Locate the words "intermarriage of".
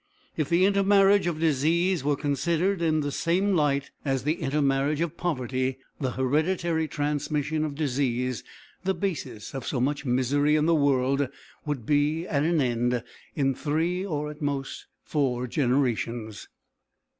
0.65-1.39, 4.41-5.15